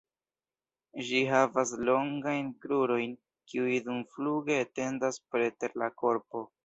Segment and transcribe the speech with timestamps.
[1.09, 3.13] Ĝi havas longajn krurojn
[3.53, 6.43] kiuj dumfluge etendas preter la korpo.